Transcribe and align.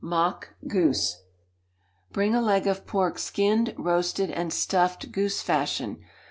Mock 0.03 0.55
Goose 0.67 1.21
(being 2.11 2.33
a 2.33 2.41
leg 2.41 2.65
of 2.65 2.87
pork 2.87 3.19
skinned, 3.19 3.75
roasted, 3.77 4.31
and 4.31 4.51
stuffed 4.51 5.11
goose 5.11 5.43
fashion). 5.43 6.01